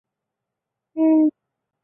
[0.03, 0.09] 卒
[0.99, 1.35] 年五十四。